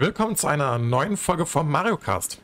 Willkommen 0.00 0.34
zu 0.34 0.46
einer 0.46 0.78
neuen 0.78 1.18
Folge 1.18 1.44
vom 1.44 1.70
Mario 1.70 1.98
Kart. 1.98 2.38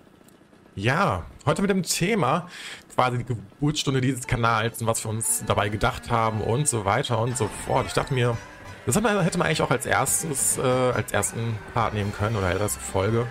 Ja, 0.75 1.25
heute 1.47 1.63
mit 1.63 1.71
dem 1.71 1.83
Thema 1.85 2.51
quasi 2.95 3.17
die 3.17 3.25
Geburtsstunde 3.25 4.03
dieses 4.03 4.27
Kanals 4.27 4.82
und 4.82 4.87
was 4.87 5.03
wir 5.03 5.09
uns 5.09 5.43
dabei 5.46 5.71
gedacht 5.71 6.11
haben 6.11 6.42
und 6.42 6.69
so 6.69 6.84
weiter 6.84 7.19
und 7.19 7.34
so 7.34 7.48
fort. 7.64 7.87
Ich 7.87 7.95
dachte 7.95 8.12
mir, 8.12 8.37
das 8.84 8.95
hätte 8.95 9.38
man 9.38 9.46
eigentlich 9.46 9.62
auch 9.62 9.71
als 9.71 9.87
erstes, 9.87 10.58
äh, 10.58 10.61
als 10.61 11.12
ersten 11.12 11.58
Part 11.72 11.95
nehmen 11.95 12.12
können 12.12 12.37
oder 12.37 12.48
als 12.48 12.61
erste 12.61 12.80
Folge. 12.80 13.27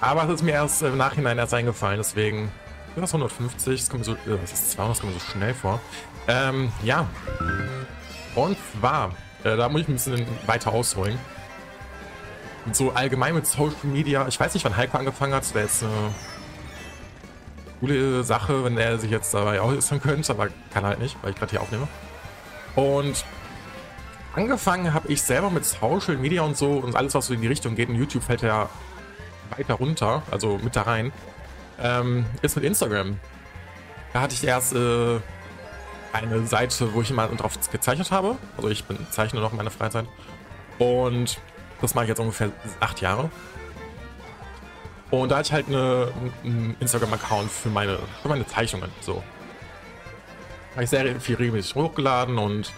Aber 0.00 0.22
es 0.22 0.34
ist 0.34 0.42
mir 0.44 0.52
erst 0.52 0.80
im 0.82 0.96
Nachhinein 0.96 1.36
erst 1.36 1.54
eingefallen, 1.54 1.98
deswegen 1.98 2.52
das 2.94 3.12
150, 3.12 3.80
das 3.80 3.90
kommt 3.90 4.06
mir 4.06 4.12
so, 4.12 4.12
äh, 4.12 4.38
das 4.40 4.52
ist 4.52 4.70
200, 4.70 4.94
das 4.94 5.00
kommt 5.00 5.14
mir 5.14 5.18
so 5.18 5.26
schnell 5.32 5.54
vor. 5.54 5.80
Ähm, 6.28 6.70
ja. 6.84 7.08
Und 8.36 8.56
zwar, 8.78 9.16
äh, 9.42 9.56
da 9.56 9.68
muss 9.68 9.80
ich 9.80 9.88
ein 9.88 9.94
bisschen 9.94 10.24
weiter 10.46 10.70
ausholen 10.70 11.18
so 12.76 12.92
allgemein 12.92 13.34
mit 13.34 13.46
Social 13.46 13.74
Media, 13.84 14.26
ich 14.28 14.38
weiß 14.38 14.54
nicht, 14.54 14.64
wann 14.64 14.76
Heiko 14.76 14.98
angefangen 14.98 15.34
hat, 15.34 15.42
das 15.42 15.54
wäre 15.54 15.66
jetzt 15.66 15.82
eine 15.82 15.92
coole 17.80 18.24
Sache, 18.24 18.64
wenn 18.64 18.76
er 18.76 18.98
sich 18.98 19.10
jetzt 19.10 19.32
dabei 19.34 19.60
äußern 19.60 20.00
könnte, 20.00 20.32
aber 20.32 20.48
kann 20.72 20.84
halt 20.84 20.98
nicht, 20.98 21.16
weil 21.22 21.30
ich 21.30 21.36
gerade 21.36 21.50
hier 21.50 21.60
aufnehme. 21.60 21.86
Und 22.74 23.24
angefangen 24.34 24.94
habe 24.94 25.08
ich 25.08 25.22
selber 25.22 25.50
mit 25.50 25.64
Social 25.64 26.16
Media 26.16 26.42
und 26.42 26.56
so 26.56 26.72
und 26.72 26.96
alles, 26.96 27.14
was 27.14 27.26
so 27.26 27.34
in 27.34 27.40
die 27.40 27.48
Richtung 27.48 27.74
geht, 27.74 27.88
und 27.88 27.96
YouTube 27.96 28.22
fällt 28.22 28.42
ja 28.42 28.68
weiter 29.56 29.74
runter, 29.74 30.22
also 30.30 30.58
mit 30.58 30.76
da 30.76 30.82
rein, 30.82 31.12
ähm, 31.80 32.26
ist 32.42 32.56
mit 32.56 32.64
Instagram. 32.64 33.18
Da 34.12 34.22
hatte 34.22 34.34
ich 34.34 34.44
erst 34.44 34.74
äh, 34.74 35.20
eine 36.12 36.46
Seite, 36.46 36.94
wo 36.94 37.02
ich 37.02 37.10
immer 37.10 37.28
drauf 37.28 37.58
gezeichnet 37.70 38.10
habe. 38.10 38.36
Also 38.56 38.68
ich 38.68 38.84
bin 38.84 38.98
zeichne 39.10 39.40
noch 39.40 39.52
in 39.52 39.56
meiner 39.56 39.70
Freizeit. 39.70 40.06
Und 40.78 41.38
das 41.80 41.94
mache 41.94 42.04
ich 42.04 42.08
jetzt 42.08 42.20
ungefähr 42.20 42.50
acht 42.80 43.00
Jahre. 43.00 43.30
Und 45.10 45.30
da 45.30 45.38
hatte 45.38 45.46
ich 45.46 45.52
halt 45.52 45.68
eine, 45.68 46.12
einen 46.44 46.76
Instagram-Account 46.80 47.50
für 47.50 47.70
meine, 47.70 47.98
für 48.22 48.28
meine 48.28 48.46
Zeichnungen. 48.46 48.90
So. 49.00 49.22
Habe 50.72 50.84
ich 50.84 50.90
sehr 50.90 51.18
viel 51.20 51.36
regelmäßig 51.36 51.74
hochgeladen 51.74 52.38
und 52.38 52.72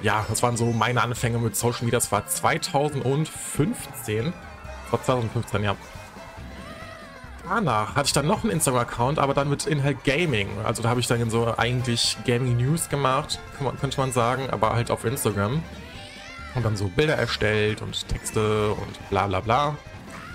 ja, 0.00 0.24
das 0.28 0.42
waren 0.42 0.56
so 0.56 0.66
meine 0.66 1.02
Anfänge 1.02 1.38
mit 1.38 1.56
Social 1.56 1.84
Media. 1.84 1.98
Das 1.98 2.10
war 2.10 2.26
2015. 2.26 4.24
Das 4.24 4.92
war 4.92 5.02
2015, 5.02 5.62
ja. 5.62 5.76
Danach 7.46 7.94
hatte 7.94 8.06
ich 8.06 8.12
dann 8.14 8.26
noch 8.26 8.42
einen 8.42 8.52
Instagram-Account, 8.52 9.18
aber 9.18 9.34
dann 9.34 9.50
mit 9.50 9.66
Inhalt 9.66 10.02
Gaming. 10.04 10.48
Also 10.64 10.82
da 10.82 10.88
habe 10.88 11.00
ich 11.00 11.06
dann 11.06 11.28
so 11.28 11.54
eigentlich 11.56 12.16
Gaming 12.26 12.56
News 12.56 12.88
gemacht, 12.88 13.38
könnte 13.80 14.00
man 14.00 14.12
sagen, 14.12 14.48
aber 14.50 14.74
halt 14.74 14.90
auf 14.90 15.04
Instagram 15.04 15.62
und 16.54 16.64
dann 16.64 16.76
so 16.76 16.88
Bilder 16.88 17.14
erstellt 17.14 17.82
und 17.82 18.08
Texte 18.08 18.70
und 18.72 19.10
bla 19.10 19.26
bla 19.26 19.40
bla. 19.40 19.76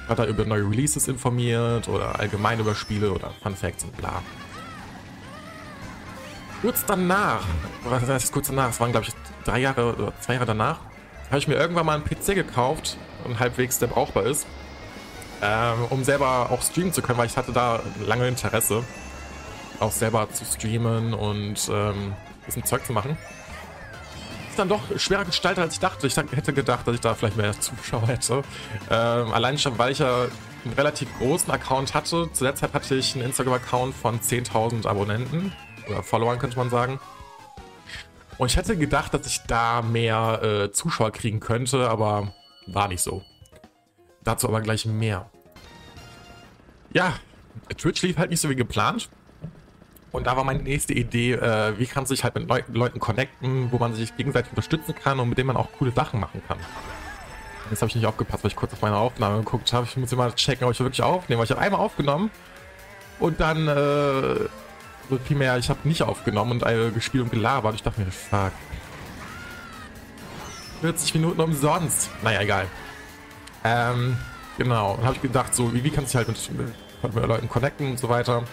Hat 0.07 0.19
er 0.19 0.27
über 0.27 0.43
neue 0.45 0.63
Releases 0.63 1.07
informiert 1.07 1.87
oder 1.87 2.19
allgemein 2.19 2.59
über 2.59 2.75
Spiele 2.75 3.11
oder 3.11 3.31
Fun 3.41 3.55
Facts 3.55 3.83
und 3.83 3.95
bla. 3.97 4.21
Kurz 6.61 6.83
danach, 6.85 7.43
was 7.85 8.07
heißt 8.07 8.33
kurz 8.33 8.47
danach, 8.47 8.71
es 8.71 8.79
waren 8.79 8.91
glaube 8.91 9.07
ich 9.07 9.13
drei 9.45 9.59
Jahre 9.59 9.95
oder 9.95 10.13
zwei 10.19 10.33
Jahre 10.33 10.45
danach, 10.45 10.79
habe 11.27 11.37
ich 11.37 11.47
mir 11.47 11.55
irgendwann 11.55 11.85
mal 11.85 11.95
einen 11.95 12.03
PC 12.03 12.35
gekauft 12.35 12.97
und 13.23 13.39
halbwegs 13.39 13.79
der 13.79 13.87
brauchbar 13.87 14.25
ist, 14.25 14.45
ähm, 15.41 15.85
um 15.89 16.03
selber 16.03 16.49
auch 16.49 16.61
streamen 16.61 16.91
zu 16.91 17.01
können, 17.01 17.17
weil 17.17 17.27
ich 17.27 17.37
hatte 17.37 17.53
da 17.53 17.79
lange 18.05 18.27
Interesse, 18.27 18.83
auch 19.79 19.91
selber 19.91 20.29
zu 20.33 20.43
streamen 20.43 21.13
und 21.13 21.69
ähm, 21.71 22.13
ein 22.13 22.15
bisschen 22.45 22.65
Zeug 22.65 22.85
zu 22.85 22.91
machen 22.91 23.17
dann 24.59 24.69
doch 24.69 24.81
schwerer 24.97 25.25
gestaltet, 25.25 25.63
als 25.63 25.73
ich 25.75 25.79
dachte. 25.79 26.05
Ich 26.07 26.15
hätte 26.15 26.53
gedacht, 26.53 26.87
dass 26.87 26.95
ich 26.95 27.01
da 27.01 27.15
vielleicht 27.15 27.37
mehr 27.37 27.59
Zuschauer 27.59 28.07
hätte. 28.07 28.43
Ähm, 28.89 29.31
allein 29.31 29.57
schon, 29.57 29.77
weil 29.77 29.91
ich 29.91 29.99
ja 29.99 30.27
einen 30.65 30.73
relativ 30.75 31.09
großen 31.17 31.51
Account 31.51 31.93
hatte. 31.93 32.29
Zu 32.33 32.43
der 32.43 32.55
Zeit 32.55 32.73
hatte 32.73 32.95
ich 32.95 33.15
einen 33.15 33.25
Instagram-Account 33.25 33.95
von 33.95 34.19
10.000 34.19 34.85
Abonnenten 34.85 35.53
oder 35.87 36.03
Followern, 36.03 36.39
könnte 36.39 36.57
man 36.57 36.69
sagen. 36.69 36.99
Und 38.37 38.51
ich 38.51 38.57
hätte 38.57 38.77
gedacht, 38.77 39.13
dass 39.13 39.25
ich 39.25 39.41
da 39.47 39.81
mehr 39.81 40.41
äh, 40.43 40.71
Zuschauer 40.71 41.11
kriegen 41.11 41.39
könnte, 41.39 41.89
aber 41.89 42.33
war 42.67 42.87
nicht 42.87 43.01
so. 43.01 43.23
Dazu 44.23 44.47
aber 44.47 44.61
gleich 44.61 44.85
mehr. 44.85 45.29
Ja, 46.93 47.13
Twitch 47.77 48.01
lief 48.01 48.17
halt 48.17 48.29
nicht 48.29 48.41
so 48.41 48.49
wie 48.49 48.55
geplant. 48.55 49.09
Und 50.11 50.25
da 50.25 50.35
war 50.35 50.43
meine 50.43 50.63
nächste 50.63 50.93
Idee, 50.93 51.33
äh, 51.33 51.77
wie 51.77 51.85
kann 51.85 52.03
man 52.03 52.07
sich 52.07 52.23
halt 52.23 52.35
mit 52.35 52.47
Leu 52.47 52.61
Leuten 52.71 52.99
connecten, 52.99 53.71
wo 53.71 53.77
man 53.77 53.93
sich 53.93 54.15
gegenseitig 54.17 54.51
unterstützen 54.51 54.95
kann 54.95 55.19
und 55.19 55.29
mit 55.29 55.37
denen 55.37 55.47
man 55.47 55.57
auch 55.57 55.69
coole 55.77 55.91
Sachen 55.91 56.19
machen 56.19 56.41
kann. 56.47 56.57
Jetzt 57.69 57.81
habe 57.81 57.89
ich 57.89 57.95
nicht 57.95 58.07
aufgepasst, 58.07 58.43
weil 58.43 58.49
ich 58.49 58.55
kurz 58.55 58.73
auf 58.73 58.81
meine 58.81 58.97
Aufnahme 58.97 59.37
geguckt 59.37 59.71
habe. 59.73 59.85
Ich 59.85 59.95
muss 59.95 60.11
immer 60.11 60.33
checken, 60.33 60.65
ob 60.65 60.73
ich 60.73 60.79
wirklich 60.79 61.03
aufnehme. 61.03 61.43
Ich 61.43 61.51
habe 61.51 61.61
einmal 61.61 61.79
aufgenommen 61.79 62.31
und 63.19 63.39
dann 63.39 63.67
äh, 63.67 64.47
so 65.09 65.35
mehr, 65.35 65.57
ich 65.57 65.69
habe 65.69 65.87
nicht 65.87 66.01
aufgenommen 66.01 66.53
und 66.53 66.63
äh, 66.63 66.89
gespielt 66.91 67.25
und 67.25 67.31
gelabert. 67.31 67.75
Ich 67.75 67.83
dachte 67.83 68.01
mir, 68.01 68.11
fuck. 68.11 68.51
40 70.81 71.13
Minuten 71.15 71.41
umsonst. 71.41 72.09
Naja, 72.23 72.41
egal. 72.41 72.67
Ähm, 73.63 74.17
genau. 74.57 74.95
Dann 74.95 75.05
habe 75.05 75.15
ich 75.15 75.21
gedacht, 75.21 75.53
so, 75.53 75.73
wie, 75.73 75.83
wie 75.83 75.89
kannst 75.89 76.13
du 76.13 76.17
halt 76.17 76.27
mit, 76.27 76.51
mit, 77.03 77.15
mit 77.15 77.27
Leuten 77.27 77.49
connecten 77.49 77.91
und 77.91 77.99
so 77.99 78.09
weiter. 78.09 78.43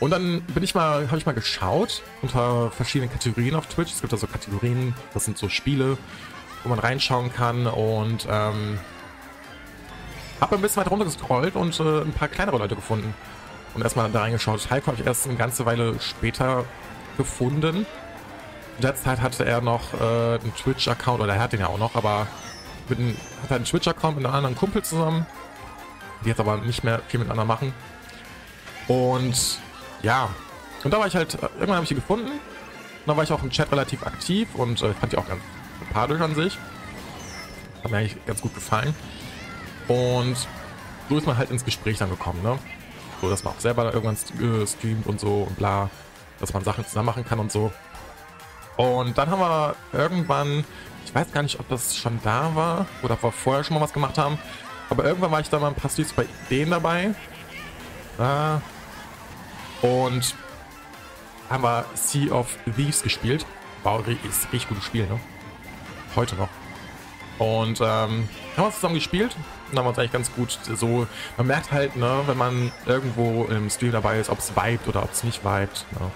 Und 0.00 0.10
dann 0.10 0.40
bin 0.42 0.62
ich 0.62 0.74
mal, 0.74 1.06
habe 1.08 1.18
ich 1.18 1.26
mal 1.26 1.32
geschaut 1.32 2.02
unter 2.22 2.70
verschiedenen 2.70 3.12
Kategorien 3.12 3.54
auf 3.54 3.66
Twitch. 3.66 3.92
Es 3.92 4.00
gibt 4.00 4.12
da 4.12 4.16
so 4.16 4.26
Kategorien, 4.26 4.94
das 5.12 5.26
sind 5.26 5.36
so 5.36 5.50
Spiele, 5.50 5.98
wo 6.62 6.70
man 6.70 6.78
reinschauen 6.78 7.32
kann 7.32 7.66
und 7.66 8.26
ähm, 8.28 8.78
habe 10.40 10.56
ein 10.56 10.62
bisschen 10.62 10.82
weit 10.82 10.90
runter 10.90 11.04
gescrollt 11.04 11.54
und 11.54 11.78
äh, 11.80 12.00
ein 12.00 12.12
paar 12.12 12.28
kleinere 12.28 12.56
Leute 12.56 12.76
gefunden. 12.76 13.14
Und 13.74 13.82
erstmal 13.82 14.10
da 14.10 14.22
reingeschaut. 14.22 14.70
Heiko 14.70 14.88
habe 14.88 15.00
ich 15.00 15.06
erst 15.06 15.28
eine 15.28 15.36
ganze 15.36 15.66
Weile 15.66 16.00
später 16.00 16.64
gefunden. 17.16 17.86
In 18.76 18.82
der 18.82 18.96
Zeit 18.96 19.20
hatte 19.20 19.44
er 19.44 19.60
noch 19.60 19.92
äh, 19.92 20.38
einen 20.40 20.54
Twitch-Account, 20.56 21.20
oder 21.20 21.34
er 21.34 21.42
hat 21.42 21.52
den 21.52 21.60
ja 21.60 21.68
auch 21.68 21.78
noch, 21.78 21.94
aber 21.94 22.26
mit 22.88 22.98
einem, 22.98 23.16
hat 23.42 23.52
einen 23.52 23.66
Twitch-Account 23.66 24.16
mit 24.16 24.24
einem 24.24 24.34
anderen 24.34 24.56
Kumpel 24.56 24.82
zusammen. 24.82 25.26
Die 26.24 26.30
jetzt 26.30 26.40
aber 26.40 26.56
nicht 26.56 26.84
mehr 26.84 27.00
viel 27.06 27.20
miteinander 27.20 27.44
machen. 27.44 27.74
Und 28.88 29.60
ja, 30.02 30.30
und 30.84 30.92
da 30.92 30.98
war 30.98 31.06
ich 31.06 31.14
halt, 31.14 31.34
irgendwann 31.34 31.76
habe 31.76 31.82
ich 31.82 31.88
die 31.88 31.94
gefunden. 31.94 32.30
Und 32.30 33.06
dann 33.06 33.16
war 33.16 33.24
ich 33.24 33.32
auch 33.32 33.42
im 33.42 33.50
Chat 33.50 33.70
relativ 33.72 34.06
aktiv 34.06 34.48
und 34.54 34.82
äh, 34.82 34.92
fand 34.94 35.12
die 35.12 35.18
auch 35.18 35.26
ganz 35.26 35.40
sympathisch 35.78 36.20
an 36.20 36.34
sich. 36.34 36.58
Hat 37.82 37.90
mir 37.90 37.98
eigentlich 37.98 38.26
ganz 38.26 38.40
gut 38.40 38.54
gefallen. 38.54 38.94
Und 39.88 40.36
so 41.08 41.16
ist 41.16 41.26
man 41.26 41.36
halt 41.36 41.50
ins 41.50 41.64
Gespräch 41.64 41.98
dann 41.98 42.10
gekommen, 42.10 42.42
ne? 42.42 42.58
So, 43.20 43.28
dass 43.28 43.44
man 43.44 43.54
auch 43.54 43.60
selber 43.60 43.84
da 43.84 43.92
irgendwann 43.92 44.16
äh, 44.16 44.66
streamt 44.66 45.06
und 45.06 45.20
so 45.20 45.46
und 45.48 45.56
bla. 45.56 45.90
Dass 46.38 46.54
man 46.54 46.64
Sachen 46.64 46.86
zusammen 46.86 47.06
machen 47.06 47.24
kann 47.24 47.38
und 47.38 47.52
so. 47.52 47.72
Und 48.76 49.18
dann 49.18 49.30
haben 49.30 49.40
wir 49.40 49.74
irgendwann, 49.92 50.64
ich 51.04 51.14
weiß 51.14 51.32
gar 51.32 51.42
nicht, 51.42 51.60
ob 51.60 51.68
das 51.68 51.96
schon 51.96 52.18
da 52.22 52.54
war 52.54 52.86
oder 53.02 53.14
ob 53.14 53.22
wir 53.24 53.32
vorher 53.32 53.64
schon 53.64 53.74
mal 53.74 53.82
was 53.82 53.92
gemacht 53.92 54.16
haben. 54.16 54.38
Aber 54.88 55.04
irgendwann 55.04 55.30
war 55.32 55.40
ich 55.40 55.50
da 55.50 55.58
mal 55.58 55.68
ein 55.68 55.74
paar 55.74 55.90
Streams 55.90 56.14
bei 56.14 56.26
denen 56.48 56.70
dabei. 56.70 57.14
Da 58.16 58.62
und 59.82 60.34
haben 61.48 61.62
wir 61.62 61.84
Sea 61.94 62.32
of 62.32 62.56
Thieves 62.76 63.02
gespielt. 63.02 63.44
War 63.82 64.00
ist 64.00 64.52
richtig 64.52 64.68
gutes 64.68 64.84
Spiel, 64.84 65.06
ne? 65.06 65.18
Heute 66.14 66.36
noch. 66.36 66.48
Und 67.38 67.80
ähm, 67.80 68.28
haben 68.56 68.64
wir 68.66 68.70
zusammen 68.70 68.96
gespielt 68.96 69.34
und 69.70 69.78
haben 69.78 69.86
uns 69.86 69.98
eigentlich 69.98 70.12
ganz 70.12 70.30
gut 70.32 70.58
so. 70.76 71.06
Man 71.38 71.46
merkt 71.46 71.72
halt, 71.72 71.96
ne, 71.96 72.22
wenn 72.26 72.36
man 72.36 72.72
irgendwo 72.84 73.44
im 73.44 73.70
Stream 73.70 73.92
dabei 73.92 74.20
ist, 74.20 74.28
ob 74.28 74.38
es 74.38 74.54
vibet 74.54 74.86
oder 74.86 75.02
ob 75.02 75.12
es 75.12 75.24
nicht 75.24 75.42
vibet. 75.42 75.86
Ne? 75.98 76.10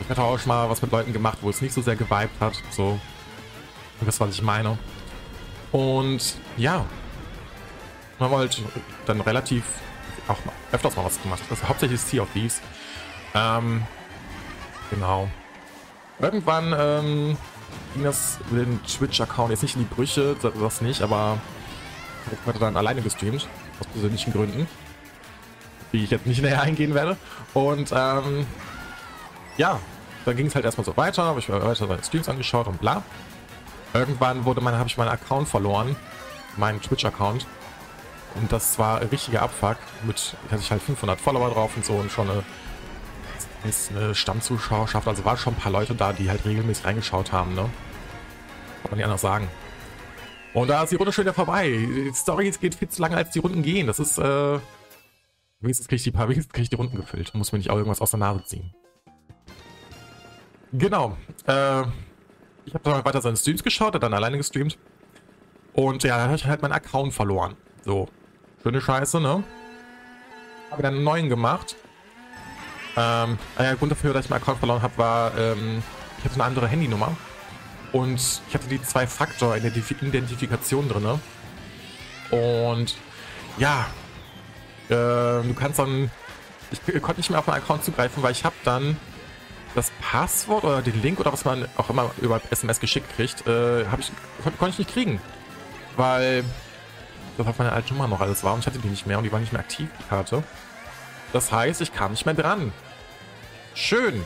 Ich 0.00 0.08
hatte 0.08 0.22
auch 0.22 0.38
schon 0.38 0.48
mal 0.48 0.70
was 0.70 0.80
mit 0.80 0.90
Leuten 0.92 1.12
gemacht, 1.12 1.38
wo 1.42 1.50
es 1.50 1.60
nicht 1.60 1.74
so 1.74 1.82
sehr 1.82 1.96
gewiped 1.96 2.40
hat. 2.40 2.54
So. 2.70 2.98
Das, 4.00 4.20
was 4.20 4.30
ich 4.30 4.42
meine. 4.42 4.78
Und 5.72 6.36
ja. 6.56 6.86
Haben 8.18 8.32
wir 8.32 8.38
halt 8.38 8.62
dann 9.06 9.20
relativ 9.20 9.64
öfters 10.72 10.96
mal 10.96 11.04
was 11.04 11.20
gemacht. 11.22 11.42
Das 11.48 11.66
hauptsächlich 11.68 12.00
Sea 12.00 12.22
of 12.22 12.28
Thieves. 12.32 12.60
Ähm, 13.34 13.82
genau. 14.90 15.28
Irgendwann 16.20 16.74
ähm, 16.76 17.36
ging 17.94 18.04
das 18.04 18.38
mit 18.50 18.62
dem 18.62 18.84
Twitch-Account 18.84 19.50
jetzt 19.50 19.62
nicht 19.62 19.76
in 19.76 19.82
die 19.82 19.94
Brüche, 19.94 20.36
das 20.40 20.80
nicht, 20.80 21.02
aber 21.02 21.38
ich 22.30 22.46
hatte 22.46 22.58
dann 22.58 22.76
alleine 22.76 23.02
gestreamt, 23.02 23.46
aus 23.80 23.86
persönlichen 23.86 24.32
Gründen, 24.32 24.66
wie 25.92 26.04
ich 26.04 26.10
jetzt 26.10 26.26
nicht 26.26 26.42
näher 26.42 26.62
eingehen 26.62 26.94
werde. 26.94 27.16
Und 27.54 27.92
ähm, 27.94 28.46
ja, 29.56 29.78
dann 30.24 30.36
ging 30.36 30.46
es 30.46 30.54
halt 30.54 30.64
erstmal 30.64 30.84
so 30.84 30.96
weiter, 30.96 31.24
habe 31.24 31.40
ich 31.40 31.48
mir 31.48 31.62
weiter 31.62 31.86
meine 31.86 32.02
Streams 32.02 32.28
angeschaut 32.28 32.66
und 32.66 32.80
bla. 32.80 33.02
Irgendwann 33.94 34.44
wurde 34.44 34.60
mein, 34.60 34.74
habe 34.74 34.88
ich 34.88 34.98
meinen 34.98 35.08
Account 35.08 35.48
verloren, 35.48 35.96
meinen 36.56 36.80
Twitch-Account. 36.82 37.46
Und 38.34 38.52
das 38.52 38.78
war 38.78 39.00
ein 39.00 39.08
richtiger 39.08 39.42
Abfuck. 39.42 39.76
Mit 40.04 40.36
hatte 40.50 40.62
ich 40.62 40.70
halt 40.70 40.82
500 40.82 41.20
Follower 41.20 41.50
drauf 41.50 41.76
und 41.76 41.84
so 41.84 41.94
und 41.94 42.10
schon 42.10 42.28
eine, 42.30 42.44
eine 43.96 44.14
Stammzuschauerschaft. 44.14 45.08
Also 45.08 45.24
waren 45.24 45.36
schon 45.36 45.54
ein 45.54 45.60
paar 45.60 45.72
Leute 45.72 45.94
da, 45.94 46.12
die 46.12 46.30
halt 46.30 46.44
regelmäßig 46.44 46.84
reingeschaut 46.84 47.32
haben, 47.32 47.54
ne? 47.54 47.68
Kann 48.82 48.90
man 48.90 48.96
nicht 48.98 49.04
anders 49.04 49.20
sagen. 49.20 49.48
Und 50.54 50.68
da 50.68 50.82
ist 50.82 50.90
die 50.90 50.96
Runde 50.96 51.12
schon 51.12 51.24
wieder 51.24 51.34
vorbei. 51.34 51.68
Die 51.68 52.12
Story 52.14 52.50
geht 52.60 52.74
viel 52.74 52.88
zu 52.88 53.02
lange, 53.02 53.16
als 53.16 53.30
die 53.30 53.38
Runden 53.38 53.62
gehen. 53.62 53.86
Das 53.86 53.98
ist, 53.98 54.18
äh... 54.18 54.58
Wenigstens 55.60 55.88
kriege 55.88 55.96
ich 55.96 56.04
die 56.04 56.12
paar, 56.12 56.28
wenigstens 56.28 56.52
kriege 56.52 56.62
ich 56.62 56.70
die 56.70 56.76
Runden 56.76 56.96
gefüllt. 56.96 57.34
Muss 57.34 57.52
mir 57.52 57.58
nicht 57.58 57.70
auch 57.70 57.76
irgendwas 57.76 58.00
aus 58.00 58.10
der 58.10 58.20
Nase 58.20 58.44
ziehen. 58.44 58.72
Genau. 60.72 61.16
Äh, 61.46 61.82
ich 62.64 62.74
habe 62.74 62.84
dann 62.84 63.04
weiter 63.04 63.20
seine 63.20 63.36
Streams 63.36 63.64
geschaut, 63.64 63.94
hat 63.94 64.02
dann 64.02 64.14
alleine 64.14 64.36
gestreamt. 64.36 64.78
Und 65.72 66.02
ja, 66.04 66.32
ich 66.34 66.44
halt 66.44 66.62
meinen 66.62 66.72
Account 66.72 67.12
verloren. 67.12 67.56
So. 67.84 68.08
Schöne 68.62 68.80
Scheiße, 68.80 69.20
ne? 69.20 69.44
Habe 70.70 70.82
dann 70.82 70.94
einen 70.94 71.04
neuen 71.04 71.28
gemacht. 71.28 71.76
Ähm, 72.96 73.38
der 73.58 73.76
Grund 73.76 73.92
dafür, 73.92 74.12
dass 74.12 74.24
ich 74.24 74.30
meinen 74.30 74.42
Account 74.42 74.58
verloren 74.58 74.82
habe, 74.82 74.98
war, 74.98 75.38
ähm, 75.38 75.82
ich 76.18 76.24
hatte 76.24 76.34
eine 76.34 76.44
andere 76.44 76.66
Handynummer. 76.66 77.16
Und 77.92 78.42
ich 78.48 78.54
hatte 78.54 78.68
die 78.68 78.82
Zwei-Faktor-Identifikation 78.82 80.88
drin. 80.88 81.20
Und 82.30 82.96
ja, 83.56 83.86
äh, 84.88 84.94
du 84.94 85.54
kannst 85.58 85.78
dann... 85.78 86.10
Ich 86.70 86.80
konnte 87.00 87.20
nicht 87.20 87.30
mehr 87.30 87.38
auf 87.38 87.46
meinen 87.46 87.62
Account 87.62 87.84
zugreifen, 87.84 88.22
weil 88.22 88.32
ich 88.32 88.44
habe 88.44 88.56
dann 88.64 88.98
das 89.74 89.90
Passwort 90.02 90.64
oder 90.64 90.82
den 90.82 91.00
Link 91.00 91.20
oder 91.20 91.32
was 91.32 91.44
man 91.44 91.66
auch 91.76 91.88
immer 91.88 92.10
über 92.20 92.40
SMS 92.50 92.80
geschickt 92.80 93.14
kriegt, 93.16 93.46
äh, 93.46 93.82
ich, 93.82 94.12
konnte 94.58 94.70
ich 94.70 94.78
nicht 94.78 94.92
kriegen. 94.92 95.20
Weil 95.96 96.44
das 97.38 97.46
auf 97.46 97.58
meiner 97.58 97.72
alten 97.72 97.94
Nummer 97.94 98.08
noch 98.08 98.20
alles 98.20 98.44
war 98.44 98.54
und 98.54 98.60
ich 98.60 98.66
hatte 98.66 98.78
die 98.78 98.88
nicht 98.88 99.06
mehr 99.06 99.18
und 99.18 99.24
die 99.24 99.32
war 99.32 99.40
nicht 99.40 99.52
mehr 99.52 99.60
aktiv, 99.60 99.88
die 99.98 100.08
Karte. 100.08 100.42
Das 101.32 101.52
heißt, 101.52 101.80
ich 101.80 101.92
kam 101.92 102.12
nicht 102.12 102.26
mehr 102.26 102.34
dran. 102.34 102.72
Schön. 103.74 104.24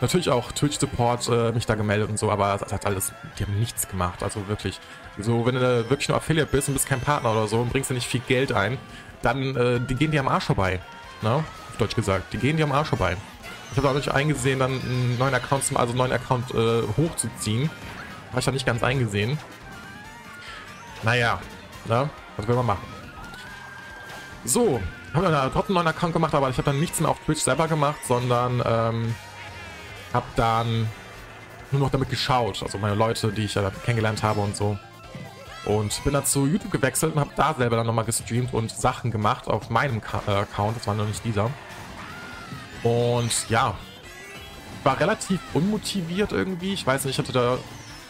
Natürlich 0.00 0.28
auch 0.28 0.52
Twitch 0.52 0.78
Support 0.78 1.28
äh, 1.28 1.52
mich 1.52 1.66
da 1.66 1.74
gemeldet 1.74 2.10
und 2.10 2.18
so, 2.18 2.30
aber 2.30 2.58
das 2.58 2.72
hat 2.72 2.84
alles, 2.84 3.12
die 3.38 3.44
haben 3.44 3.58
nichts 3.58 3.88
gemacht, 3.88 4.22
also 4.22 4.46
wirklich. 4.46 4.78
So, 5.18 5.46
wenn 5.46 5.54
du 5.54 5.60
wirklich 5.88 6.08
nur 6.08 6.18
Affiliate 6.18 6.50
bist 6.50 6.68
und 6.68 6.74
bist 6.74 6.86
kein 6.86 7.00
Partner 7.00 7.32
oder 7.32 7.46
so 7.46 7.60
und 7.60 7.70
bringst 7.70 7.88
dir 7.88 7.94
nicht 7.94 8.06
viel 8.06 8.20
Geld 8.20 8.52
ein, 8.52 8.76
dann, 9.22 9.56
äh, 9.56 9.80
die 9.80 9.94
gehen 9.94 10.10
dir 10.10 10.20
am 10.20 10.28
Arsch 10.28 10.44
vorbei. 10.44 10.80
Ne? 11.22 11.36
Auf 11.36 11.76
Deutsch 11.78 11.94
gesagt, 11.94 12.32
die 12.34 12.38
gehen 12.38 12.58
dir 12.58 12.64
am 12.64 12.72
Arsch 12.72 12.88
vorbei. 12.88 13.16
Ich 13.72 13.82
habe 13.82 13.96
nicht 13.96 14.10
eingesehen, 14.10 14.58
dann 14.58 14.72
einen 14.72 15.16
neuen 15.18 15.34
Account, 15.34 15.64
zum, 15.64 15.76
also 15.76 15.92
einen 15.92 15.98
neuen 15.98 16.12
Account 16.12 16.50
äh, 16.54 16.82
hochzuziehen. 16.96 17.70
Habe 18.30 18.40
ich 18.40 18.44
da 18.44 18.52
nicht 18.52 18.66
ganz 18.66 18.82
eingesehen. 18.82 19.38
Naja, 21.02 21.40
ne? 21.86 22.08
Was 22.36 22.46
will 22.46 22.56
man 22.56 22.66
machen? 22.66 22.86
So, 24.44 24.80
habe 25.12 25.30
dann 25.30 25.52
trotzdem 25.52 25.76
einen 25.76 25.84
neuen 25.84 25.96
Account 25.96 26.12
gemacht, 26.12 26.34
aber 26.34 26.50
ich 26.50 26.58
habe 26.58 26.66
dann 26.66 26.80
nichts 26.80 27.00
mehr 27.00 27.10
auf 27.10 27.18
Twitch 27.24 27.40
selber 27.40 27.68
gemacht, 27.68 27.98
sondern 28.06 28.62
ähm, 28.64 29.14
habe 30.12 30.26
dann 30.36 30.88
nur 31.72 31.80
noch 31.80 31.90
damit 31.90 32.10
geschaut. 32.10 32.62
Also 32.62 32.78
meine 32.78 32.94
Leute, 32.94 33.32
die 33.32 33.44
ich 33.44 33.54
ja 33.54 33.70
kennengelernt 33.84 34.22
habe 34.22 34.40
und 34.40 34.56
so. 34.56 34.78
Und 35.64 36.04
bin 36.04 36.12
dann 36.12 36.24
zu 36.24 36.46
YouTube 36.46 36.70
gewechselt 36.70 37.14
und 37.14 37.20
habe 37.20 37.30
da 37.34 37.54
selber 37.54 37.76
dann 37.76 37.86
nochmal 37.86 38.04
gestreamt 38.04 38.54
und 38.54 38.70
Sachen 38.70 39.10
gemacht 39.10 39.48
auf 39.48 39.68
meinem 39.68 40.00
Ka 40.00 40.22
äh, 40.28 40.30
Account. 40.30 40.76
Das 40.76 40.86
war 40.86 40.94
noch 40.94 41.06
nicht 41.06 41.24
dieser. 41.24 41.50
Und 42.84 43.32
ja, 43.48 43.74
war 44.84 45.00
relativ 45.00 45.40
unmotiviert 45.54 46.30
irgendwie. 46.30 46.72
Ich 46.72 46.86
weiß 46.86 47.04
nicht, 47.04 47.18
ich 47.18 47.18
hatte 47.18 47.32
da, 47.32 47.58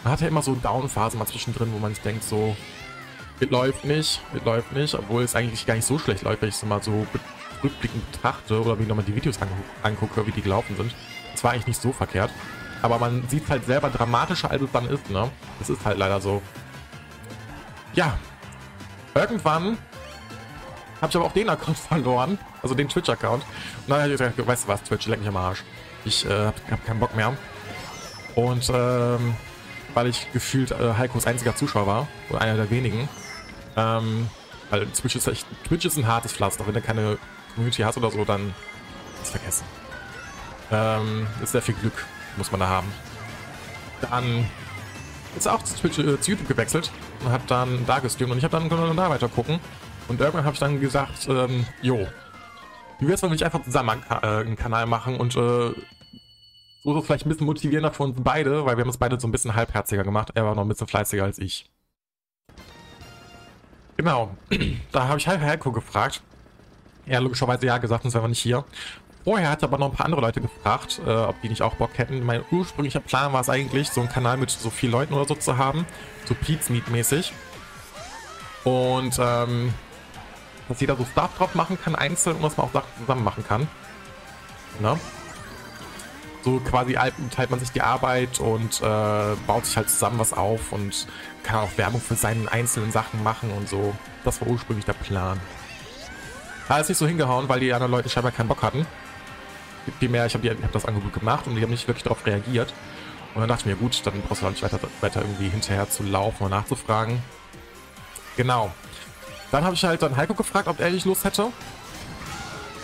man 0.03 0.13
hatte 0.13 0.27
immer 0.27 0.43
so 0.43 0.53
Downphasen 0.53 1.17
mal 1.17 1.25
zwischendrin, 1.25 1.73
wo 1.73 1.79
man 1.79 1.95
sich 1.95 2.03
denkt 2.03 2.23
so, 2.23 2.55
es 3.39 3.49
läuft 3.49 3.85
nicht, 3.85 4.21
es 4.35 4.43
läuft 4.45 4.71
nicht, 4.71 4.93
obwohl 4.95 5.23
es 5.23 5.35
eigentlich 5.35 5.65
gar 5.65 5.75
nicht 5.75 5.85
so 5.85 5.99
schlecht 5.99 6.23
läuft, 6.23 6.41
wenn 6.41 6.49
ich 6.49 6.55
es 6.55 6.63
mal 6.63 6.81
so 6.81 7.05
rückblickend 7.63 8.11
betrachte 8.11 8.61
oder 8.61 8.77
wie 8.77 8.83
ich 8.83 8.87
nochmal 8.87 9.05
die 9.05 9.15
Videos 9.15 9.37
angucke, 9.83 10.25
wie 10.25 10.31
die 10.31 10.41
gelaufen 10.41 10.75
sind. 10.75 10.93
Es 11.33 11.43
war 11.43 11.51
eigentlich 11.51 11.67
nicht 11.67 11.81
so 11.81 11.91
verkehrt. 11.91 12.31
Aber 12.81 12.99
man 12.99 13.27
sieht 13.27 13.49
halt 13.49 13.65
selber 13.65 13.89
dramatischer, 13.89 14.51
als 14.51 14.61
es 14.61 14.71
dann 14.71 14.87
ist, 14.87 15.09
ne? 15.09 15.29
Das 15.59 15.69
ist 15.69 15.83
halt 15.83 15.97
leider 15.97 16.21
so. 16.21 16.41
Ja. 17.93 18.17
Irgendwann 19.15 19.77
habe 21.01 21.09
ich 21.09 21.15
aber 21.15 21.25
auch 21.25 21.31
den 21.31 21.49
Account 21.49 21.77
verloren, 21.89 22.37
also 22.61 22.75
den 22.75 22.87
Twitch-Account. 22.87 23.43
Und 23.43 23.89
dann 23.89 24.01
habe 24.01 24.11
ich 24.11 24.17
gesagt, 24.17 24.47
weißt 24.47 24.65
du 24.65 24.67
was, 24.67 24.83
Twitch, 24.83 25.07
leck 25.07 25.19
mich 25.19 25.27
am 25.27 25.37
Arsch. 25.37 25.63
Ich 26.05 26.25
äh, 26.25 26.29
habe 26.29 26.55
hab 26.69 26.85
keinen 26.85 26.99
Bock 26.99 27.15
mehr. 27.15 27.35
Und 28.35 28.69
ähm, 28.73 29.35
weil 29.95 30.07
ich 30.07 30.31
gefühlt 30.31 30.71
äh, 30.71 30.93
Heikos 30.95 31.25
einziger 31.25 31.55
Zuschauer 31.55 31.87
war, 31.87 32.07
oder 32.29 32.41
einer 32.41 32.55
der 32.55 32.69
wenigen, 32.69 33.09
ähm, 33.77 34.29
weil 34.69 34.85
Twitch 34.87 35.15
ist, 35.15 35.27
echt, 35.27 35.45
Twitch 35.65 35.85
ist 35.85 35.97
ein 35.97 36.07
hartes 36.07 36.33
Pflaster. 36.33 36.65
Wenn 36.67 36.73
du 36.73 36.81
keine 36.81 37.17
Community 37.53 37.83
hast 37.83 37.97
oder 37.97 38.11
so, 38.11 38.25
dann 38.25 38.53
ist 39.21 39.31
vergessen. 39.31 39.65
Ähm, 40.71 41.27
ist 41.41 41.53
sehr 41.53 41.61
viel 41.61 41.75
Glück, 41.75 42.05
muss 42.35 42.51
man 42.51 42.59
da 42.59 42.67
haben. 42.67 42.87
Dann 44.01 44.45
ist 45.37 45.47
auch 45.47 45.63
zu, 45.63 45.75
Twitch, 45.75 45.99
äh, 45.99 46.19
zu 46.19 46.31
YouTube 46.31 46.47
gewechselt 46.47 46.91
und 47.23 47.31
hat 47.31 47.41
dann 47.47 47.85
da 47.85 47.99
gestreamt 47.99 48.31
und 48.31 48.37
ich 48.37 48.43
habe 48.43 48.57
dann 48.57 48.95
da 48.97 49.09
weiter 49.09 49.29
gucken. 49.29 49.59
Und 50.07 50.19
irgendwann 50.19 50.45
habe 50.45 50.53
ich 50.53 50.59
dann 50.59 50.79
gesagt, 50.79 51.27
ähm, 51.29 51.65
jo, 51.81 52.07
wie 52.99 53.07
wär's, 53.07 53.21
wenn 53.21 53.31
wir 53.31 53.45
einfach 53.45 53.63
zusammen 53.63 54.01
äh, 54.09 54.25
einen 54.25 54.55
Kanal 54.55 54.85
machen 54.85 55.17
und 55.17 55.35
äh, 55.35 55.73
so 56.83 56.93
ist 56.93 57.01
es 57.01 57.05
vielleicht 57.05 57.25
ein 57.25 57.29
bisschen 57.29 57.45
motivierender 57.45 57.91
für 57.91 58.03
uns 58.03 58.15
beide, 58.21 58.65
weil 58.65 58.77
wir 58.77 58.83
haben 58.83 58.89
es 58.89 58.97
beide 58.97 59.19
so 59.19 59.27
ein 59.27 59.31
bisschen 59.31 59.55
halbherziger 59.55 60.03
gemacht. 60.03 60.31
Er 60.35 60.45
war 60.45 60.55
noch 60.55 60.63
ein 60.63 60.69
bisschen 60.69 60.87
fleißiger 60.87 61.23
als 61.23 61.37
ich. 61.37 61.69
Genau, 63.97 64.29
da 64.91 65.07
habe 65.07 65.17
ich 65.17 65.27
Heiko 65.27 65.71
gefragt. 65.71 66.21
Er 67.05 67.17
hat 67.17 67.23
logischerweise 67.23 67.65
ja 67.65 67.77
gesagt, 67.77 68.03
sonst 68.03 68.13
wäre 68.13 68.23
wir 68.23 68.29
nicht 68.29 68.41
hier. 68.41 68.63
Vorher 69.23 69.49
hat 69.49 69.63
aber 69.63 69.77
noch 69.77 69.89
ein 69.89 69.95
paar 69.95 70.05
andere 70.05 70.21
Leute 70.21 70.39
gefragt, 70.39 71.01
äh, 71.05 71.09
ob 71.09 71.41
die 71.41 71.49
nicht 71.49 71.61
auch 71.61 71.75
Bock 71.75 71.97
hätten. 71.97 72.23
Mein 72.23 72.43
ursprünglicher 72.51 73.01
Plan 73.01 73.33
war 73.33 73.41
es 73.41 73.49
eigentlich, 73.49 73.89
so 73.89 73.99
einen 73.99 74.09
Kanal 74.09 74.37
mit 74.37 74.49
so 74.51 74.69
vielen 74.69 74.93
Leuten 74.93 75.13
oder 75.13 75.25
so 75.25 75.35
zu 75.35 75.57
haben. 75.57 75.85
So 76.25 76.33
Pete's 76.33 76.69
Meet 76.69 76.89
mäßig. 76.89 77.33
Und 78.63 79.17
ähm, 79.19 79.73
dass 80.69 80.79
jeder 80.79 80.95
so 80.95 81.05
Stuff 81.05 81.37
drauf 81.37 81.55
machen 81.55 81.77
kann, 81.81 81.95
einzeln 81.95 82.37
und 82.37 82.43
dass 82.43 82.57
man 82.57 82.67
auch 82.67 82.73
Sachen 82.73 82.87
zusammen 82.99 83.23
machen 83.23 83.43
kann. 83.45 83.67
Ne? 84.79 84.97
So 86.47 86.61
quasi 86.61 86.97
teilt 87.35 87.49
man 87.49 87.59
sich 87.59 87.73
die 87.73 87.81
Arbeit 87.81 88.39
und 88.39 88.81
äh, 88.81 89.35
baut 89.45 89.65
sich 89.65 89.75
halt 89.75 89.89
zusammen 89.89 90.17
was 90.17 90.31
auf 90.31 90.71
und 90.71 91.05
kann 91.43 91.59
auch 91.59 91.77
Werbung 91.77 91.99
für 91.99 92.15
seine 92.15 92.49
einzelnen 92.49 92.89
Sachen 92.93 93.21
machen 93.21 93.51
und 93.51 93.67
so. 93.67 93.93
Das 94.23 94.39
war 94.39 94.47
ursprünglich 94.47 94.85
der 94.85 94.93
Plan. 94.93 95.41
Hat 96.69 96.83
es 96.83 96.87
nicht 96.87 96.99
so 96.99 97.05
hingehauen, 97.05 97.49
weil 97.49 97.59
die 97.59 97.73
anderen 97.73 97.91
Leute 97.91 98.07
scheinbar 98.07 98.31
keinen 98.31 98.47
Bock 98.47 98.63
hatten. 98.63 98.87
Vielmehr, 99.99 100.25
ich 100.25 100.35
habe 100.35 100.49
hab 100.49 100.71
das 100.71 100.85
Angebot 100.85 101.11
gemacht 101.11 101.47
und 101.47 101.55
die 101.57 101.61
haben 101.61 101.69
nicht 101.69 101.85
wirklich 101.85 102.05
darauf 102.05 102.25
reagiert. 102.25 102.73
Und 103.35 103.41
dann 103.41 103.49
dachte 103.49 103.63
ich 103.63 103.65
mir, 103.65 103.75
gut, 103.75 104.05
dann 104.05 104.21
brauchst 104.21 104.41
du 104.41 104.45
auch 104.45 104.51
nicht 104.51 104.63
weiter, 104.63 104.79
weiter 105.01 105.23
irgendwie 105.23 105.49
hinterher 105.49 105.89
zu 105.89 106.03
laufen 106.03 106.45
und 106.45 106.51
nachzufragen. 106.51 107.21
Genau. 108.37 108.71
Dann 109.51 109.65
habe 109.65 109.75
ich 109.75 109.83
halt 109.83 110.01
dann 110.01 110.15
Heiko 110.15 110.33
gefragt, 110.33 110.69
ob 110.69 110.79
er 110.79 110.91
nicht 110.91 111.05
Lust 111.05 111.25
hätte. 111.25 111.51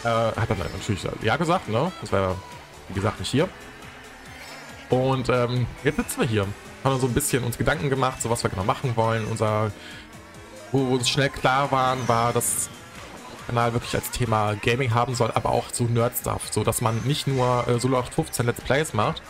Äh, 0.04 0.10
hat 0.10 0.50
dann 0.50 0.58
natürlich 0.58 1.08
ja 1.22 1.38
gesagt, 1.38 1.70
ne? 1.70 1.94
Das 2.02 2.12
war 2.12 2.36
wie 2.90 2.94
gesagt 2.94 3.20
nicht 3.20 3.30
hier. 3.30 3.50
Und 4.90 5.30
ähm, 5.30 5.66
jetzt 5.84 5.98
sitzen 5.98 6.22
wir 6.22 6.28
hier. 6.28 6.48
Haben 6.84 7.00
so 7.00 7.08
ein 7.08 7.14
bisschen 7.14 7.44
uns 7.44 7.58
Gedanken 7.58 7.90
gemacht, 7.90 8.22
so 8.22 8.30
was 8.30 8.44
wir 8.44 8.50
genau 8.50 8.64
machen 8.64 8.96
wollen. 8.96 9.26
Unser, 9.26 9.72
wo, 10.72 10.88
wo 10.88 10.94
uns 10.96 11.10
schnell 11.10 11.30
klar 11.30 11.72
waren, 11.72 12.08
war, 12.08 12.34
dass 12.34 12.70
der 13.40 13.48
Kanal 13.48 13.74
wirklich 13.74 13.96
als 13.96 14.12
Thema 14.12 14.56
Gaming 14.62 14.94
haben 14.94 15.16
soll, 15.16 15.32
aber 15.34 15.50
auch 15.50 15.66
so 15.72 15.86
Nerd-Stuff. 15.86 16.50
So, 16.52 16.64
dass 16.64 16.82
man 16.82 17.02
nicht 17.06 17.28
nur 17.28 17.68
äh, 17.68 17.80
Solo 17.80 18.02
15 18.04 18.46
Let's 18.46 18.62
Plays 18.62 18.94
macht. 18.94 19.22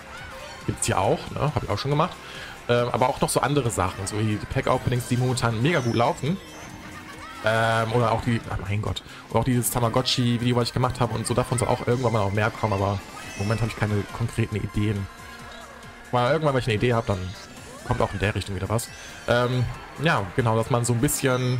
Gibt's 0.65 0.87
ja 0.87 0.97
auch, 0.97 1.19
ne? 1.31 1.41
Habe 1.41 1.65
ich 1.65 1.69
auch 1.69 1.77
schon 1.77 1.91
gemacht. 1.91 2.15
Äh, 2.67 2.73
aber 2.73 3.09
auch 3.09 3.19
noch 3.21 3.29
so 3.29 3.41
andere 3.41 3.69
Sachen, 3.69 4.07
so 4.07 4.17
wie 4.17 4.35
die 4.35 4.45
Pack-Openings, 4.45 5.07
die 5.09 5.17
momentan 5.17 5.61
mega 5.61 5.79
gut 5.79 5.95
laufen. 5.95 6.37
Ähm, 7.45 7.91
oder 7.91 8.13
auch 8.13 8.21
die, 8.21 8.39
ach 8.49 8.57
mein 8.67 8.81
Gott, 8.81 9.03
oder 9.29 9.41
auch 9.41 9.43
dieses 9.43 9.69
Tamagotchi-Video, 9.69 10.55
was 10.55 10.69
ich 10.69 10.73
gemacht 10.73 11.01
habe 11.01 11.13
und 11.13 11.27
so, 11.27 11.33
davon 11.33 11.57
soll 11.57 11.67
auch 11.67 11.85
irgendwann 11.85 12.13
mal 12.13 12.19
noch 12.19 12.31
mehr 12.31 12.49
kommen, 12.49 12.73
aber 12.73 12.99
im 13.37 13.43
Moment 13.43 13.61
habe 13.61 13.71
ich 13.71 13.77
keine 13.77 14.03
konkreten 14.15 14.55
Ideen. 14.55 15.07
Weil 16.11 16.33
irgendwann, 16.33 16.53
wenn 16.53 16.61
ich 16.61 16.67
eine 16.67 16.75
Idee 16.75 16.93
habe, 16.93 17.07
dann 17.07 17.19
kommt 17.85 18.01
auch 18.01 18.13
in 18.13 18.19
der 18.19 18.35
Richtung 18.35 18.55
wieder 18.55 18.69
was. 18.69 18.87
Ähm, 19.27 19.65
ja, 20.01 20.25
genau, 20.35 20.55
dass 20.55 20.69
man 20.69 20.85
so 20.85 20.93
ein 20.93 21.01
bisschen 21.01 21.59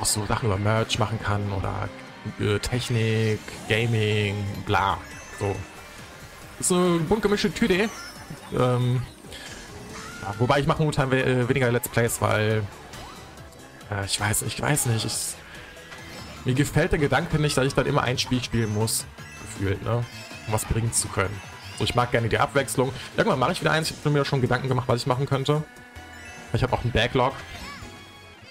auch 0.00 0.04
so 0.04 0.26
Sachen 0.26 0.46
über 0.46 0.58
Merch 0.58 0.98
machen 0.98 1.18
kann 1.22 1.52
oder 1.52 1.88
äh, 2.40 2.58
Technik, 2.58 3.40
Gaming, 3.68 4.36
bla. 4.66 4.98
So. 5.38 5.54
Ist 6.60 6.72
eine 6.72 6.98
bunt 7.00 7.22
gemischte 7.22 7.52
Tüte. 7.52 7.88
Ähm, 8.52 9.02
ja, 10.22 10.34
wobei 10.38 10.60
ich 10.60 10.66
mache 10.66 10.78
momentan 10.78 11.10
we 11.10 11.22
äh, 11.22 11.48
weniger 11.48 11.70
Let's 11.70 11.88
Plays, 11.88 12.20
weil 12.20 12.62
äh, 13.90 14.04
ich 14.04 14.20
weiß, 14.20 14.42
ich 14.42 14.60
weiß 14.60 14.86
nicht. 14.86 15.04
Ich, 15.04 15.34
mir 16.44 16.54
gefällt 16.54 16.92
der 16.92 16.98
Gedanke 16.98 17.38
nicht, 17.38 17.56
dass 17.56 17.66
ich 17.66 17.74
dann 17.74 17.86
immer 17.86 18.02
ein 18.02 18.18
Spiel 18.18 18.42
spielen 18.42 18.72
muss. 18.74 19.06
Gefühlt, 19.42 19.82
ne? 19.82 20.04
Was 20.48 20.64
bringen 20.64 20.92
zu 20.92 21.08
können. 21.08 21.40
So, 21.78 21.84
ich 21.84 21.94
mag 21.94 22.10
gerne 22.10 22.28
die 22.28 22.38
Abwechslung. 22.38 22.92
Irgendwann 23.16 23.38
mache 23.38 23.52
ich 23.52 23.60
wieder 23.60 23.72
eins. 23.72 23.90
Ich 23.90 23.96
habe 23.98 24.10
mir 24.10 24.24
schon 24.24 24.40
Gedanken 24.40 24.68
gemacht, 24.68 24.86
was 24.88 25.00
ich 25.00 25.06
machen 25.06 25.26
könnte. 25.26 25.64
Ich 26.52 26.62
habe 26.62 26.72
auch 26.72 26.82
einen 26.82 26.92
Backlog. 26.92 27.34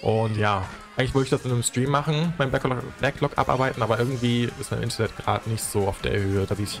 Und 0.02 0.36
ja, 0.36 0.68
eigentlich 0.96 1.14
wollte 1.14 1.26
ich 1.26 1.30
das 1.30 1.44
in 1.44 1.50
einem 1.50 1.62
Stream 1.62 1.90
machen, 1.90 2.34
mein 2.38 2.50
Backlog, 2.50 2.82
Backlog 3.00 3.38
abarbeiten, 3.38 3.82
aber 3.82 3.98
irgendwie 3.98 4.50
ist 4.60 4.70
mein 4.70 4.82
Internet 4.82 5.16
gerade 5.16 5.48
nicht 5.48 5.64
so 5.64 5.88
auf 5.88 6.00
der 6.02 6.20
Höhe, 6.20 6.46
dass 6.46 6.58
ich 6.58 6.80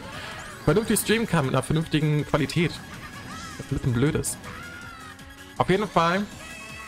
vernünftig 0.64 1.00
streamen 1.00 1.26
kann 1.26 1.46
mit 1.46 1.54
einer 1.54 1.62
vernünftigen 1.62 2.24
Qualität. 2.26 2.72
Was 3.56 3.66
ein 3.70 3.76
bisschen 3.76 3.92
blöd 3.92 4.14
ist. 4.14 4.36
Auf 5.56 5.68
jeden 5.70 5.88
Fall 5.88 6.22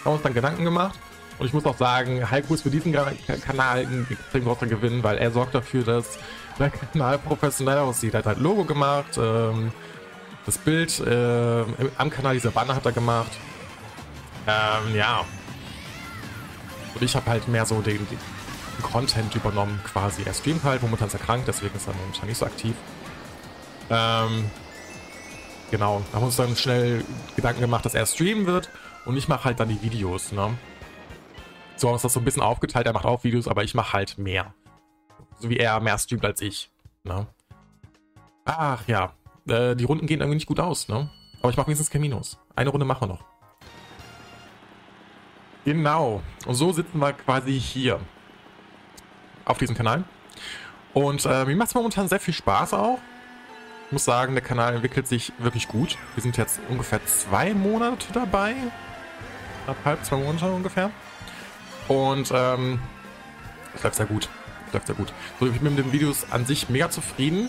haben 0.04 0.12
uns 0.12 0.22
dann 0.22 0.34
Gedanken 0.34 0.64
gemacht. 0.64 0.98
Und 1.38 1.46
ich 1.46 1.52
muss 1.52 1.66
auch 1.66 1.76
sagen, 1.76 2.30
Heiko 2.30 2.54
ist 2.54 2.62
für 2.62 2.70
diesen 2.70 2.92
Kanal 2.92 3.80
ein 3.80 4.06
extrem 4.08 4.44
großer 4.44 4.66
Gewinn, 4.66 5.02
weil 5.02 5.18
er 5.18 5.30
sorgt 5.30 5.54
dafür, 5.54 5.84
dass 5.84 6.18
der 6.58 6.70
Kanal 6.70 7.18
professionell 7.18 7.78
aussieht. 7.78 8.14
Er 8.14 8.18
hat 8.18 8.26
halt 8.26 8.38
Logo 8.38 8.64
gemacht, 8.64 9.18
ähm, 9.18 9.72
das 10.46 10.56
Bild 10.58 11.00
äh, 11.00 11.64
am 11.98 12.10
Kanal, 12.10 12.34
dieser 12.34 12.52
Banner 12.52 12.74
hat 12.74 12.86
er 12.86 12.92
gemacht. 12.92 13.32
Ähm, 14.46 14.94
ja. 14.94 15.24
Und 16.94 17.02
ich 17.02 17.14
habe 17.14 17.28
halt 17.28 17.48
mehr 17.48 17.66
so 17.66 17.80
den, 17.80 17.98
den, 18.08 18.18
Content 18.82 19.34
übernommen 19.34 19.80
quasi. 19.84 20.22
Er 20.24 20.34
streamt 20.34 20.62
halt, 20.62 20.82
momentan 20.82 21.08
ist 21.08 21.14
er 21.14 21.20
krank, 21.20 21.44
deswegen 21.46 21.74
ist 21.74 21.88
er 21.88 21.94
momentan 21.94 22.28
nicht 22.28 22.36
so 22.36 22.44
aktiv. 22.44 22.74
Ähm, 23.88 24.50
genau, 25.70 26.02
da 26.10 26.16
haben 26.16 26.22
wir 26.22 26.26
uns 26.26 26.36
dann 26.36 26.54
schnell 26.56 27.02
Gedanken 27.34 27.62
gemacht, 27.62 27.86
dass 27.86 27.94
er 27.94 28.04
streamen 28.04 28.46
wird 28.46 28.68
und 29.06 29.16
ich 29.16 29.28
mache 29.28 29.44
halt 29.44 29.60
dann 29.60 29.70
die 29.70 29.80
Videos, 29.80 30.32
ne? 30.32 30.58
So 31.76 31.88
haben 31.88 31.96
wir 31.96 32.02
das 32.02 32.12
so 32.12 32.20
ein 32.20 32.24
bisschen 32.24 32.42
aufgeteilt, 32.42 32.86
er 32.86 32.92
macht 32.92 33.04
auch 33.04 33.22
Videos, 33.22 33.48
aber 33.48 33.62
ich 33.62 33.74
mache 33.74 33.92
halt 33.92 34.18
mehr. 34.18 34.54
So 35.38 35.50
wie 35.50 35.58
er 35.58 35.78
mehr 35.80 35.98
streamt 35.98 36.24
als 36.24 36.40
ich, 36.40 36.70
ne? 37.04 37.26
Ach 38.46 38.86
ja, 38.86 39.12
äh, 39.46 39.74
die 39.76 39.84
Runden 39.84 40.06
gehen 40.06 40.20
irgendwie 40.20 40.36
nicht 40.36 40.46
gut 40.46 40.60
aus, 40.60 40.88
ne? 40.88 41.10
Aber 41.40 41.50
ich 41.50 41.56
mache 41.56 41.66
wenigstens 41.66 41.92
Minus. 41.92 42.38
Eine 42.54 42.70
Runde 42.70 42.86
machen 42.86 43.02
wir 43.02 43.14
noch. 43.14 43.24
Genau. 45.64 46.22
Und 46.46 46.54
so 46.54 46.72
sitzen 46.72 46.98
wir 46.98 47.12
quasi 47.12 47.58
hier. 47.60 48.00
Auf 49.44 49.58
diesem 49.58 49.76
Kanal. 49.76 50.04
Und 50.94 51.26
äh, 51.26 51.44
mir 51.44 51.56
macht 51.56 51.68
es 51.68 51.74
momentan 51.74 52.08
sehr 52.08 52.20
viel 52.20 52.34
Spaß 52.34 52.72
auch. 52.72 52.98
Ich 53.86 53.92
muss 53.92 54.04
sagen, 54.04 54.34
der 54.34 54.42
Kanal 54.42 54.74
entwickelt 54.74 55.06
sich 55.06 55.32
wirklich 55.38 55.68
gut. 55.68 55.98
Wir 56.14 56.22
sind 56.22 56.36
jetzt 56.36 56.58
ungefähr 56.68 57.04
zwei 57.06 57.52
Monate 57.52 58.12
dabei. 58.12 58.54
Halb, 59.84 60.04
zwei 60.04 60.16
Monate 60.16 60.46
ungefähr. 60.46 60.90
Und 61.88 62.32
ähm, 62.34 62.80
es 63.74 63.82
läuft 63.82 63.96
sehr 63.96 64.06
gut. 64.06 64.28
Es 64.68 64.72
läuft 64.72 64.86
sehr 64.86 64.96
gut. 64.96 65.12
So, 65.38 65.46
ich 65.46 65.60
bin 65.60 65.74
mit 65.74 65.84
den 65.84 65.92
Videos 65.92 66.26
an 66.30 66.46
sich 66.46 66.68
mega 66.68 66.90
zufrieden. 66.90 67.48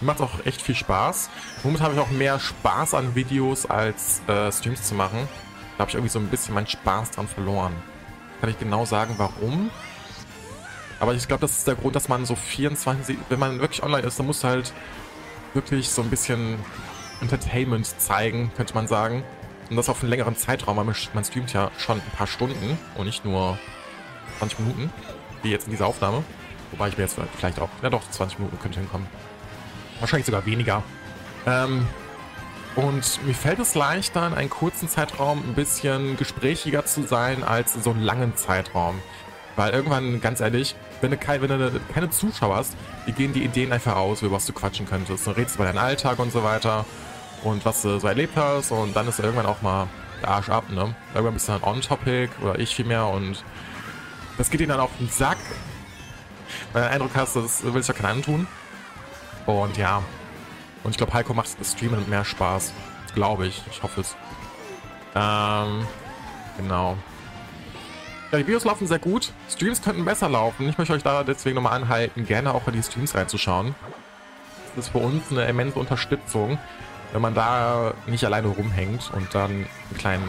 Macht 0.00 0.20
auch 0.20 0.46
echt 0.46 0.62
viel 0.62 0.74
Spaß. 0.74 1.28
Momentan 1.62 1.86
habe 1.86 1.94
ich 1.96 2.00
auch 2.00 2.10
mehr 2.10 2.38
Spaß 2.38 2.94
an 2.94 3.14
Videos 3.14 3.66
als 3.66 4.22
äh, 4.28 4.50
Streams 4.50 4.82
zu 4.82 4.94
machen. 4.94 5.28
Da 5.76 5.82
habe 5.82 5.90
ich 5.90 5.94
irgendwie 5.94 6.12
so 6.12 6.18
ein 6.18 6.28
bisschen 6.28 6.54
meinen 6.54 6.66
Spaß 6.66 7.12
dran 7.12 7.28
verloren. 7.28 7.74
Kann 8.40 8.50
ich 8.50 8.58
genau 8.58 8.84
sagen, 8.84 9.14
warum. 9.18 9.70
Aber 11.00 11.14
ich 11.14 11.26
glaube, 11.26 11.40
das 11.40 11.58
ist 11.58 11.66
der 11.66 11.74
Grund, 11.74 11.96
dass 11.96 12.08
man 12.08 12.24
so 12.26 12.34
24, 12.34 13.16
wenn 13.28 13.38
man 13.38 13.60
wirklich 13.60 13.82
online 13.82 14.06
ist, 14.06 14.18
dann 14.18 14.26
muss 14.26 14.44
halt 14.44 14.72
wirklich 15.54 15.88
so 15.88 16.02
ein 16.02 16.10
bisschen 16.10 16.58
Entertainment 17.20 17.86
zeigen, 18.00 18.50
könnte 18.56 18.74
man 18.74 18.86
sagen. 18.86 19.24
Und 19.70 19.76
das 19.76 19.88
auf 19.88 20.02
einen 20.02 20.10
längeren 20.10 20.36
Zeitraum, 20.36 20.76
weil 20.76 20.84
man 20.84 21.24
streamt 21.24 21.52
ja 21.52 21.70
schon 21.78 21.98
ein 21.98 22.10
paar 22.16 22.26
Stunden 22.26 22.76
und 22.96 23.06
nicht 23.06 23.24
nur 23.24 23.56
20 24.38 24.58
Minuten, 24.58 24.92
wie 25.42 25.50
jetzt 25.50 25.66
in 25.66 25.70
dieser 25.70 25.86
Aufnahme. 25.86 26.24
Wobei 26.72 26.88
ich 26.88 26.96
mir 26.96 27.04
jetzt 27.04 27.16
vielleicht 27.36 27.60
auch, 27.60 27.68
ja 27.82 27.88
doch, 27.88 28.02
20 28.10 28.40
Minuten 28.40 28.58
könnte 28.58 28.80
hinkommen. 28.80 29.06
Wahrscheinlich 30.00 30.26
sogar 30.26 30.44
weniger. 30.44 30.82
Ähm, 31.46 31.86
und 32.74 33.24
mir 33.24 33.34
fällt 33.34 33.58
es 33.58 33.74
leichter, 33.74 34.26
in 34.26 34.34
einem 34.34 34.50
kurzen 34.50 34.88
Zeitraum 34.88 35.38
ein 35.40 35.54
bisschen 35.54 36.16
gesprächiger 36.16 36.84
zu 36.84 37.02
sein, 37.02 37.44
als 37.44 37.76
in 37.76 37.82
so 37.82 37.90
einem 37.90 38.02
langen 38.02 38.36
Zeitraum. 38.36 39.00
Weil 39.56 39.72
irgendwann, 39.72 40.20
ganz 40.20 40.40
ehrlich, 40.40 40.74
wenn 41.00 41.10
du, 41.10 41.16
kein, 41.16 41.42
wenn 41.42 41.48
du 41.48 41.80
keine 41.92 42.10
Zuschauer 42.10 42.56
hast, 42.56 42.76
die 43.06 43.12
gehen 43.12 43.32
die 43.32 43.44
Ideen 43.44 43.72
einfach 43.72 43.96
aus, 43.96 44.22
über 44.22 44.36
was 44.36 44.46
du 44.46 44.52
quatschen 44.52 44.86
könntest. 44.86 45.26
Dann 45.26 45.34
redest 45.34 45.56
du 45.56 45.58
über 45.58 45.66
deinen 45.66 45.78
Alltag 45.78 46.18
und 46.18 46.32
so 46.32 46.42
weiter 46.44 46.86
und 47.42 47.64
was 47.64 47.82
du 47.82 47.98
so 47.98 48.06
erlebt 48.06 48.36
hast 48.36 48.70
und 48.70 48.94
dann 48.94 49.08
ist 49.08 49.18
irgendwann 49.18 49.46
auch 49.46 49.62
mal 49.62 49.86
der 50.20 50.28
Arsch 50.28 50.48
ab, 50.48 50.70
ne? 50.70 50.94
Irgendwann 51.14 51.34
bist 51.34 51.48
du 51.48 51.52
dann 51.52 51.62
on-topic 51.62 52.30
oder 52.42 52.58
ich 52.58 52.74
vielmehr 52.74 53.06
und 53.06 53.42
das 54.38 54.50
geht 54.50 54.60
ihnen 54.60 54.70
dann 54.70 54.80
auf 54.80 54.90
den 54.98 55.08
Sack, 55.08 55.38
weil 56.72 56.82
du 56.82 56.88
den 56.88 56.94
Eindruck 56.94 57.10
hast, 57.14 57.36
das 57.36 57.62
willst 57.62 57.88
du 57.88 57.92
ja 57.92 57.98
keinen 57.98 58.22
tun. 58.22 58.46
Und 59.46 59.76
ja, 59.76 60.02
und 60.82 60.92
ich 60.92 60.96
glaube, 60.96 61.12
Heiko 61.12 61.34
macht 61.34 61.60
das 61.60 61.72
Streamen 61.72 62.08
mehr 62.08 62.24
Spaß. 62.24 62.72
Glaube 63.14 63.46
ich. 63.46 63.62
Ich 63.70 63.82
hoffe 63.82 64.00
es. 64.00 64.16
Ähm, 65.14 65.86
genau. 66.56 66.96
Ja, 68.30 68.38
die 68.38 68.46
Videos 68.46 68.64
laufen 68.64 68.86
sehr 68.86 68.98
gut. 68.98 69.32
Streams 69.50 69.82
könnten 69.82 70.04
besser 70.04 70.28
laufen. 70.28 70.68
Ich 70.68 70.78
möchte 70.78 70.94
euch 70.94 71.02
da 71.02 71.24
deswegen 71.24 71.56
nochmal 71.56 71.74
anhalten, 71.74 72.26
gerne 72.26 72.54
auch 72.54 72.66
in 72.68 72.74
die 72.74 72.82
Streams 72.82 73.14
reinzuschauen. 73.14 73.74
Das 74.76 74.86
ist 74.86 74.92
für 74.92 74.98
uns 74.98 75.30
eine 75.32 75.46
immense 75.46 75.78
Unterstützung, 75.78 76.58
wenn 77.12 77.22
man 77.22 77.34
da 77.34 77.94
nicht 78.06 78.24
alleine 78.24 78.48
rumhängt 78.48 79.10
und 79.14 79.34
dann 79.34 79.50
einen 79.50 79.66
kleinen 79.98 80.28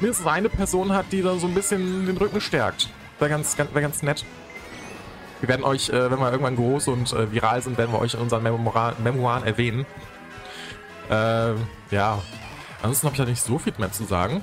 mindestens 0.00 0.26
eine 0.26 0.48
Person 0.48 0.92
hat, 0.92 1.06
die 1.12 1.22
dann 1.22 1.38
so 1.38 1.46
ein 1.46 1.54
bisschen 1.54 2.06
den 2.06 2.16
Rücken 2.16 2.40
stärkt. 2.40 2.88
Wäre 3.18 3.30
ganz, 3.30 3.56
ganz, 3.56 3.74
wär 3.74 3.82
ganz 3.82 4.02
nett. 4.02 4.24
Wir 5.40 5.48
werden 5.48 5.64
euch, 5.64 5.88
äh, 5.88 6.10
wenn 6.10 6.18
wir 6.18 6.30
irgendwann 6.30 6.56
groß 6.56 6.88
und 6.88 7.12
äh, 7.12 7.30
viral 7.32 7.62
sind, 7.62 7.78
werden 7.78 7.92
wir 7.92 8.00
euch 8.00 8.14
in 8.14 8.20
unseren 8.20 8.42
Memoir 8.42 8.94
Memoiren 9.02 9.44
erwähnen. 9.44 9.86
Äh, 11.10 11.54
ja, 11.90 12.18
ansonsten 12.82 13.06
habe 13.06 13.14
ich 13.14 13.18
ja 13.18 13.24
nicht 13.24 13.42
so 13.42 13.58
viel 13.58 13.72
mehr 13.78 13.92
zu 13.92 14.04
sagen. 14.04 14.42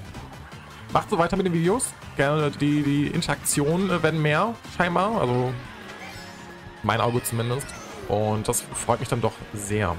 Macht 0.93 1.09
so 1.09 1.17
weiter 1.17 1.37
mit 1.37 1.45
den 1.45 1.53
Videos. 1.53 1.93
Gerne 2.15 2.49
die, 2.51 2.81
die 2.81 3.07
Interaktionen 3.07 4.01
werden 4.01 4.21
mehr, 4.21 4.55
scheinbar. 4.75 5.21
Also 5.21 5.53
mein 6.83 7.01
Auge 7.01 7.21
zumindest. 7.23 7.67
Und 8.07 8.47
das 8.47 8.61
freut 8.61 8.99
mich 8.99 9.09
dann 9.09 9.21
doch 9.21 9.33
sehr. 9.53 9.95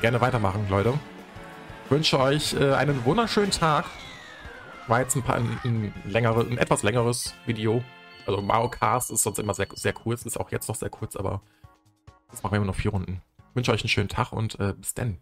Gerne 0.00 0.22
weitermachen, 0.22 0.66
Leute. 0.70 0.98
Ich 1.84 1.90
wünsche 1.90 2.18
euch 2.18 2.54
äh, 2.54 2.72
einen 2.72 3.04
wunderschönen 3.04 3.50
Tag. 3.50 3.84
War 4.86 5.00
jetzt 5.00 5.14
ein, 5.14 5.22
paar, 5.22 5.36
ein, 5.36 5.58
ein, 5.62 5.92
längere, 6.06 6.40
ein 6.40 6.56
etwas 6.56 6.82
längeres 6.82 7.34
Video. 7.44 7.84
Also 8.26 8.40
Mario 8.40 8.70
Cast 8.70 9.10
ist 9.10 9.22
sonst 9.22 9.38
immer 9.38 9.52
sehr, 9.52 9.66
sehr 9.74 9.92
kurz, 9.92 10.24
ist 10.24 10.40
auch 10.40 10.50
jetzt 10.50 10.68
noch 10.68 10.74
sehr 10.74 10.88
kurz, 10.88 11.16
aber 11.16 11.42
das 12.30 12.42
machen 12.42 12.52
wir 12.52 12.56
immer 12.56 12.66
noch 12.66 12.76
vier 12.76 12.92
Runden. 12.92 13.20
Ich 13.50 13.56
wünsche 13.56 13.72
euch 13.72 13.82
einen 13.82 13.90
schönen 13.90 14.08
Tag 14.08 14.32
und 14.32 14.58
äh, 14.58 14.72
bis 14.72 14.94
dann. 14.94 15.18